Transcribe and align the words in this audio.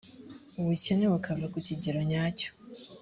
ubukene 0.59 1.05
bukava 1.13 1.45
ku 1.53 1.59
kigero 1.67 1.99
nyacyo. 2.09 2.49